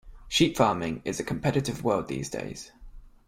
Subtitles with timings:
[0.27, 2.71] Sheep farming is a competitive world these days.